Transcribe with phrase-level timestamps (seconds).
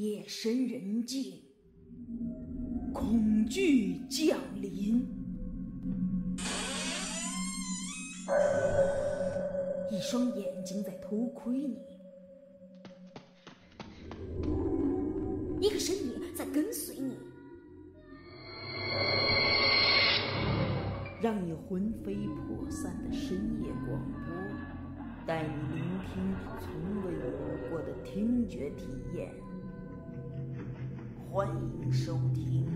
[0.00, 1.42] 夜深人静，
[2.90, 5.06] 恐惧降临，
[9.92, 11.76] 一双眼睛在偷窥你，
[15.60, 17.18] 一个身影在跟随你，
[21.20, 24.32] 让你魂飞魄散的深夜广播，
[25.26, 26.72] 带你聆听从
[27.04, 27.20] 未有
[27.68, 29.30] 过的听觉体验。
[31.32, 32.66] 欢迎收听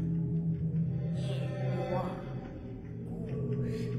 [1.18, 2.08] 《夜话
[3.26, 3.90] 故事》。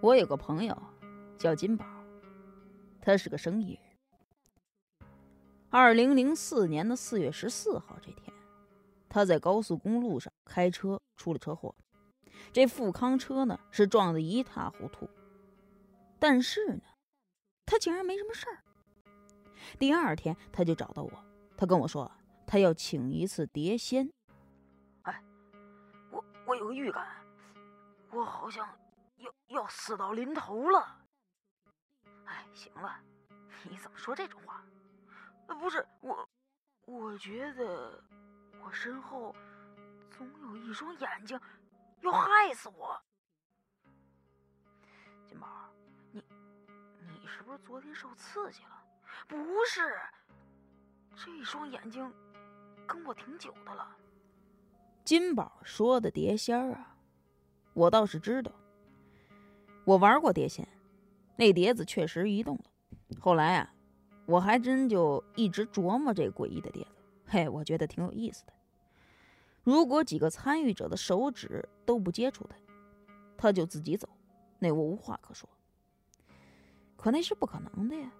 [0.00, 0.74] 我有个朋友
[1.36, 1.84] 叫金宝，
[3.02, 3.82] 他是个生意人。
[5.68, 8.32] 二零零四年的四月十四号这天，
[9.10, 11.74] 他在高速公路上开车出了车祸，
[12.52, 15.08] 这富康车呢是撞得一塌糊涂。
[16.18, 16.80] 但是呢，
[17.64, 18.58] 他竟然没什么事儿。
[19.78, 21.24] 第二天他就找到我，
[21.56, 22.10] 他跟我说
[22.46, 24.10] 他要请一次碟仙。
[25.02, 25.22] 哎，
[26.10, 27.06] 我我有个预感，
[28.10, 28.68] 我好像。
[29.18, 30.96] 要要死到临头了！
[32.24, 33.00] 哎，行了，
[33.68, 34.64] 你怎么说这种话？
[35.58, 36.28] 不是我，
[36.86, 38.00] 我觉得
[38.62, 39.34] 我身后
[40.18, 41.40] 总有一双眼睛
[42.00, 43.00] 要害死我。
[45.28, 45.46] 金宝，
[46.10, 46.20] 你
[47.06, 48.82] 你是不是昨天受刺激了？
[49.28, 49.96] 不是，
[51.14, 52.12] 这双眼睛
[52.84, 53.96] 跟我挺久的了。
[55.04, 56.96] 金宝说的碟仙儿啊，
[57.74, 58.50] 我倒是知道。
[59.84, 60.66] 我玩过碟仙，
[61.36, 62.64] 那碟子确实移动了。
[63.20, 63.72] 后来啊，
[64.26, 66.90] 我还真就一直琢磨这诡异的碟子。
[67.26, 68.52] 嘿，我觉得挺有意思的。
[69.68, 72.56] 如果几个参与者的手指都不接触它，
[73.36, 74.08] 它就自己走，
[74.58, 75.46] 那我无话可说。
[76.96, 78.10] 可那是不可能的呀，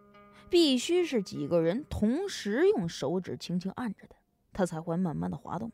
[0.50, 4.18] 必须是几个人同时用手指轻轻按着它，
[4.52, 5.72] 它才会慢慢的滑动。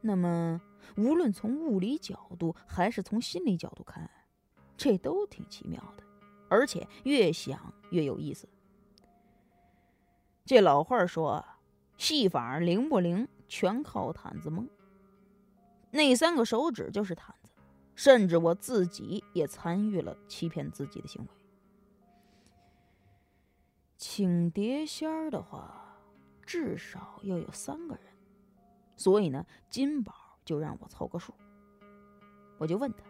[0.00, 0.62] 那么，
[0.96, 4.10] 无论从物理角度还是从心理角度看，
[4.78, 6.02] 这都挺奇妙的，
[6.48, 8.48] 而且越想越有意思。
[10.46, 11.44] 这老话说
[11.98, 14.66] ：“戏法灵不灵，全靠毯子蒙。”
[15.90, 17.50] 那三个手指就是毯子，
[17.94, 21.28] 甚至我自己也参与了欺骗自己的行为。
[23.96, 25.96] 请碟仙儿的话，
[26.42, 28.04] 至少要有三个人，
[28.96, 31.34] 所以呢，金宝就让我凑个数。
[32.58, 33.04] 我就问他。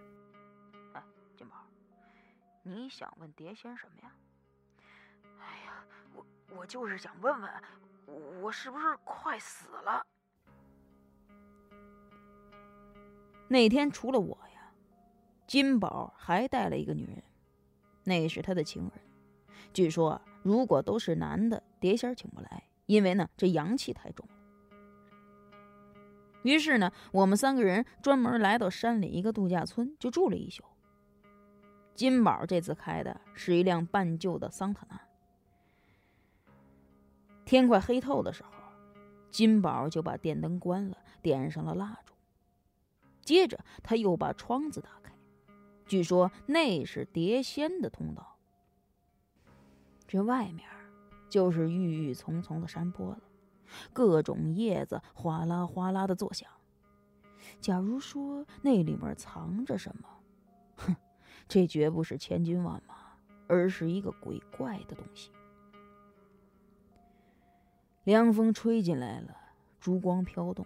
[0.92, 1.04] 哎，
[1.36, 1.56] 金宝
[2.62, 4.12] 你想问碟仙什么呀？
[5.40, 6.26] 哎呀，我
[6.56, 7.50] 我就是想问问，
[8.40, 10.06] 我是不是快死了？
[13.48, 14.72] 那天除了我呀，
[15.46, 17.22] 金宝还带了一个女人，
[18.04, 18.92] 那是他的情人。
[19.72, 24.26] 据说如果都是男的，碟仙请不来，因为呢这阳气太重。
[26.42, 30.62] 于是呢，我们三个人专门来到山里一个度假村，就住了一宿。
[31.94, 35.00] 金宝这次开的是一辆半旧的桑塔纳。
[37.44, 38.50] 天快黑透的时候，
[39.30, 42.05] 金宝就把电灯关了，点上了蜡烛。
[43.26, 45.12] 接着他又把窗子打开，
[45.84, 48.38] 据说那是碟仙的通道。
[50.06, 50.66] 这外面
[51.28, 53.20] 就是郁郁葱葱的山坡了，
[53.92, 56.48] 各种叶子哗啦哗啦的作响。
[57.60, 60.08] 假如说那里面藏着什么，
[60.76, 60.96] 哼！
[61.48, 62.94] 这绝不是千军万马，
[63.48, 65.32] 而是一个鬼怪的东西。
[68.04, 69.36] 凉风吹进来了，
[69.80, 70.64] 烛光飘动，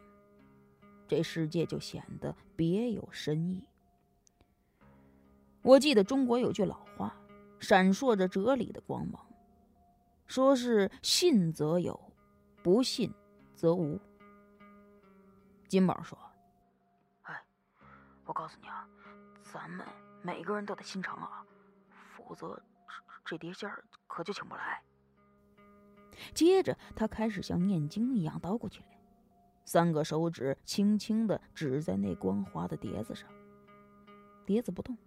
[1.10, 3.66] 这世界就显得别有深意。
[5.60, 7.16] 我记得中国有句老话，
[7.58, 9.26] 闪烁着哲理的光芒，
[10.28, 12.00] 说是信则有，
[12.62, 13.12] 不信
[13.56, 14.00] 则无。
[15.66, 16.16] 金宝说
[17.22, 17.42] ：“哎，
[18.24, 18.88] 我告诉你啊，
[19.42, 19.84] 咱们……”
[20.22, 21.44] 每个人都得心诚啊，
[22.14, 22.54] 否则
[23.24, 24.80] 这这碟仙儿可就请不来。
[26.34, 28.89] 接着，他开始像念经一样叨咕起来，
[29.70, 33.30] 三个手指轻轻的指在那光滑的碟子上，
[34.44, 34.98] 碟子不动。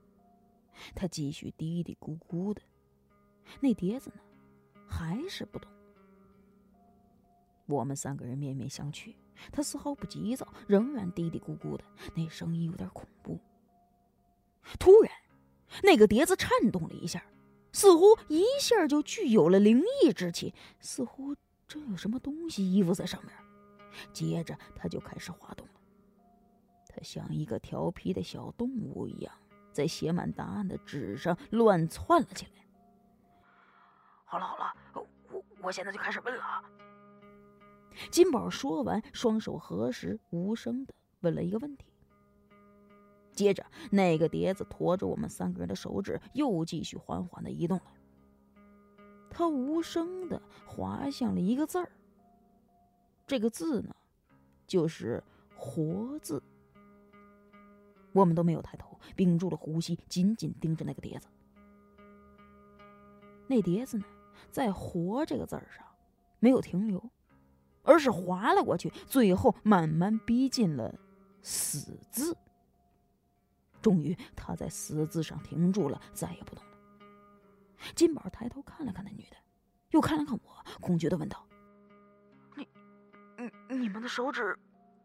[0.96, 2.62] 他继续嘀嘀咕咕的，
[3.60, 4.22] 那碟子呢，
[4.88, 5.70] 还是不动。
[7.66, 9.14] 我们三个人面面相觑，
[9.52, 11.84] 他丝毫不急躁，仍然嘀嘀咕咕的，
[12.16, 13.38] 那声音有点恐怖。
[14.80, 15.12] 突然，
[15.84, 17.22] 那个碟子颤动了一下，
[17.74, 21.36] 似乎一下就具有了灵异之气，似乎
[21.68, 23.34] 真有什么东西依附在上面。
[24.12, 25.74] 接着，他就开始滑动了，
[26.88, 29.34] 他像一个调皮的小动物一样，
[29.72, 32.52] 在写满答案的纸上乱窜了起来。
[34.26, 34.74] 好了好了，
[35.32, 36.44] 我我现在就开始问了。
[38.10, 41.86] 金宝说完，双手合十，无声的问了一个问题。
[43.32, 47.84] 接着，那个碟子驮着我们三个人的手指，又继续缓缓的移动了。
[49.30, 51.92] 他无声的滑向了一个字儿。
[53.26, 53.96] 这个字呢，
[54.68, 55.24] 就是
[55.56, 56.42] “活”字。
[58.12, 61.28] 我们都没有抬头，屏住了呼吸，紧紧盯着那个碟子。
[63.48, 64.06] 那碟子呢，
[64.52, 65.86] 在“活”这个字儿上
[66.40, 67.10] 没有停留，
[67.82, 70.94] 而是划了过去，最后慢慢逼近了
[71.42, 72.38] “死”字。
[73.82, 76.72] 终于，他在“死”字上停住了，再也不动了。
[77.96, 79.38] 金宝抬头看了看那女的，
[79.90, 81.46] 又看了看我，恐惧的问道：“、
[83.70, 84.58] 你、你们的手指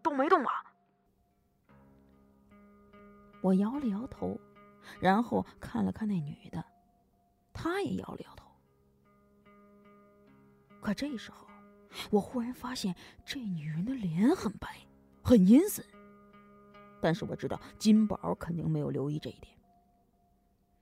[0.02, 0.50] 都没动吧？”
[3.40, 4.38] 我摇了摇头，
[5.00, 6.64] 然后看了看那女的，
[7.52, 8.50] 她也摇了摇头。
[10.80, 11.46] 可这时候，
[12.10, 14.80] 我忽然发现这女人的脸很白，
[15.22, 15.84] 很阴森。
[17.00, 19.56] 但是我知道金宝肯定没有留意这一点。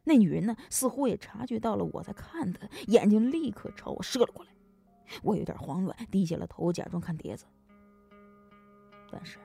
[0.05, 4.56] 那女人呢，似乎也察觉到了我在看她，眼睛立刻朝我射了过来。
[5.23, 7.47] 我有点慌乱，低下了头，假装看碟子。
[9.11, 9.39] 但是。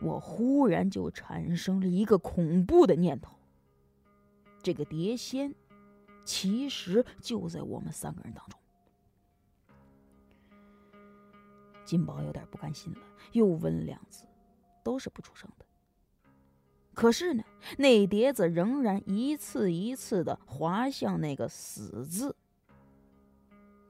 [0.00, 3.32] 我忽然就产生了一个恐怖的念头：
[4.60, 5.54] 这个碟仙
[6.24, 8.58] 其实就在我们三个人当中。
[11.84, 12.98] 金宝有点不甘心了，
[13.30, 14.26] 又问两次，
[14.82, 15.64] 都是不出声的。
[16.92, 17.44] 可是呢，
[17.78, 22.34] 那碟子仍然一次一次的滑向那个“死”字。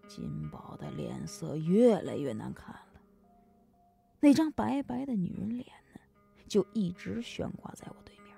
[0.08, 3.00] 金宝的脸色越来越难看了。
[4.18, 6.00] 那张白白的女人脸呢，
[6.48, 8.34] 就一直悬挂在我对面。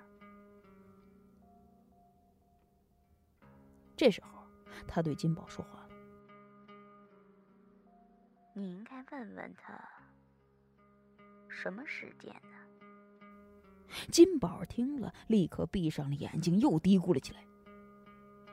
[3.95, 4.43] 这时候，
[4.87, 5.89] 他对金宝说话了
[8.53, 9.73] ：“你应该问问他，
[11.47, 12.57] 什么时间呢？”
[14.11, 17.43] 金宝听了，立刻闭上了眼睛，又嘀咕了起来。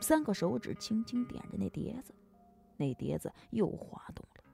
[0.01, 2.15] 三个手指轻轻点着那碟子，
[2.79, 4.45] 那碟子又滑动了。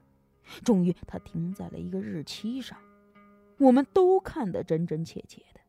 [0.63, 2.77] 终于，它停在了一个日期上，
[3.57, 5.61] 我们都看得真真切切的。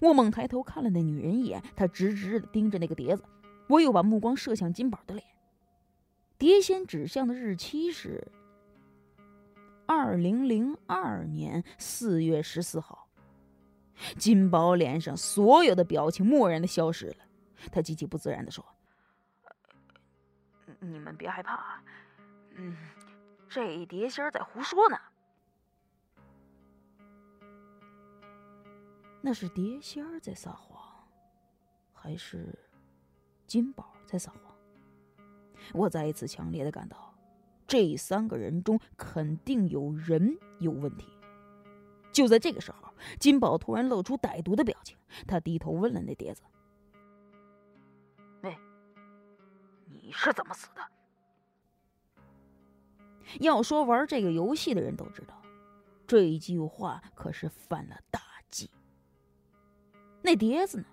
[0.00, 3.22] 我猛抬头看了那女人一眼，她直直的盯着那个碟子。
[3.68, 5.24] 我又把目光射向金宝的脸，
[6.38, 8.26] 碟仙指向的日期是
[9.86, 13.08] 二零零二年四月十四号。
[14.18, 17.16] 金宝脸上所有的表情蓦然的消失了，
[17.72, 18.64] 他极其不自然的说
[20.86, 21.82] ：“你们别害怕，
[22.54, 22.76] 嗯。”
[23.48, 24.98] 这碟仙儿在胡说呢。
[29.22, 31.08] 那是碟仙儿在撒谎，
[31.92, 32.58] 还是
[33.46, 34.54] 金宝在撒谎？
[35.72, 37.14] 我再一次强烈的感到，
[37.66, 41.08] 这三个人中肯定有人有问题。
[42.12, 44.96] 就在这个时候，金宝突然露出歹毒的表情，
[45.26, 46.42] 他低头问了那碟子
[50.06, 50.80] ：“你是怎么死的？”
[53.40, 55.42] 要说玩这个游戏的人都知道，
[56.06, 58.70] 这一句话可是犯了大忌。
[60.22, 60.84] 那碟子呢，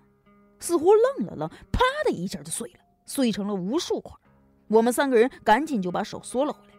[0.58, 4.18] 似乎愣了愣，啪的一下就碎了，碎成了无数块。
[4.66, 6.74] 我们三个人赶紧就把手缩了回来。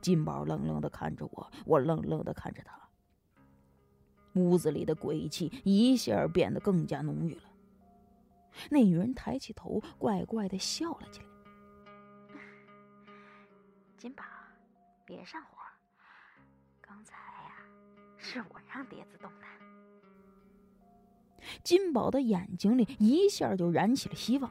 [0.00, 2.76] 金宝愣愣的看着我，我愣愣的看着他。
[4.34, 7.42] 屋子里的鬼气一下变得更加浓郁了。
[8.70, 11.29] 那女人抬起头，怪怪的笑了起来。
[14.00, 14.24] 金宝。
[15.04, 15.58] 别上火，
[16.80, 17.56] 刚才呀，
[18.16, 19.46] 是我让碟子动的。
[21.62, 24.50] 金宝的眼睛里一下就燃起了希望。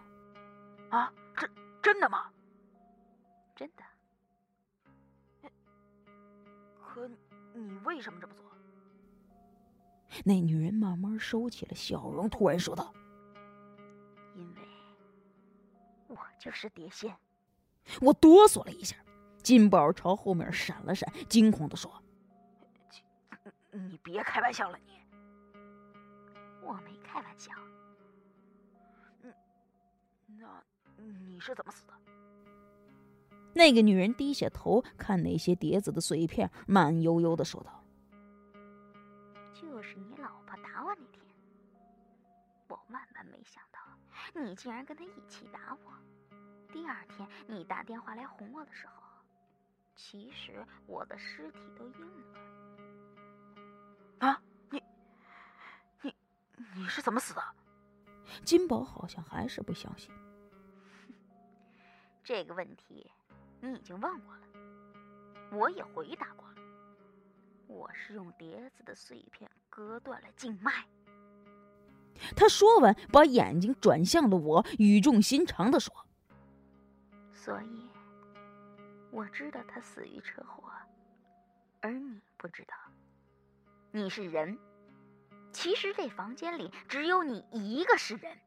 [0.91, 1.50] 啊，真
[1.82, 2.29] 真的吗？
[3.56, 3.84] 真的。
[6.79, 7.10] 可
[7.56, 8.46] 你为什么这么做？
[10.25, 12.94] 那女人慢慢收起了笑容，突然说道
[14.36, 14.62] ：“因为
[16.08, 17.18] 我就是碟仙。”
[18.01, 18.96] 我哆嗦了一下。
[19.41, 21.91] 金宝朝后面闪了闪，惊恐的说
[23.72, 25.00] ：“你别开玩笑了，你！
[26.62, 27.51] 我没开玩笑。
[29.24, 29.34] 嗯，
[30.38, 30.63] 那
[30.98, 31.93] 你是怎么死的？”
[33.53, 37.84] 那个女人低下头看那些碟子的碎片，慢悠悠的说道
[39.51, 41.25] ：“就是你老婆打我那天，
[42.67, 43.79] 我万万没想到，
[44.39, 45.91] 你竟然跟她一起打我。
[46.72, 48.93] 第二天你打电话来哄我的时候。”
[50.01, 52.39] 其实我的尸体都硬了。
[54.20, 54.41] 啊，
[54.72, 54.82] 你，
[56.01, 56.15] 你，
[56.74, 57.44] 你是怎么死的？
[58.46, 60.10] 金宝好像还是不相信。
[62.24, 63.12] 这个问题
[63.60, 64.41] 你已经问我了，
[65.51, 66.56] 我也回答过了。
[67.68, 70.88] 我是用碟子的碎片割断了静脉。
[72.38, 75.94] 他说完，把眼睛转向了我，语重心长的说
[77.34, 77.89] ：“所以，
[79.11, 80.69] 我知道他死于车祸，
[81.81, 82.73] 而你不知道。
[83.91, 84.57] 你是人，
[85.51, 88.37] 其实这房间里只有你一个是人。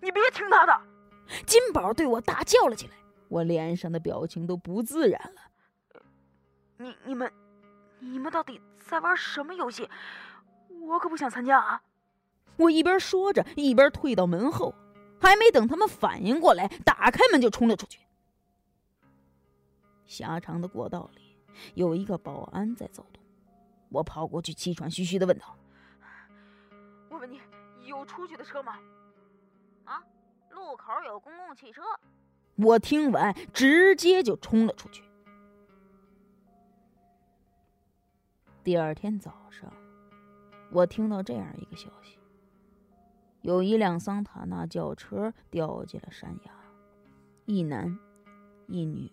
[0.00, 0.80] 你别听他的！”
[1.44, 2.94] 金宝对我大叫了起来，
[3.28, 6.00] 我脸上的表情都不自然了。
[6.76, 7.32] 你、你们、
[7.98, 9.90] 你们到底在玩什么游戏？
[10.82, 11.82] 我可不想参加啊！
[12.56, 14.72] 我一边说着，一边退到门后，
[15.20, 17.98] 还没等他们反应过来，打开门就冲了出去。
[20.06, 21.36] 狭长的过道里
[21.74, 23.22] 有一个保安在走动，
[23.90, 25.56] 我跑过去，气喘吁吁的问道
[27.10, 27.40] ：“我问你，
[27.86, 28.78] 有出去的车吗
[29.84, 30.02] ？”“啊，
[30.50, 31.82] 路口有公共汽车。”
[32.56, 35.04] 我听完，直接就冲了出去。
[38.64, 39.70] 第二天早上，
[40.72, 42.18] 我听到这样一个消息。
[43.42, 46.52] 有一辆桑塔纳轿车掉进了山崖，
[47.44, 47.98] 一男
[48.66, 49.12] 一女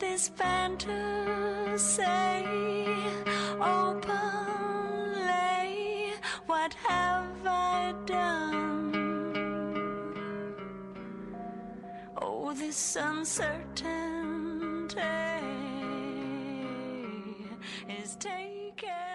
[0.00, 2.02] this fantasy
[3.60, 4.14] openly,
[6.46, 8.94] what have I done?
[12.16, 13.90] Oh, this uncertainty
[17.88, 19.09] is taken.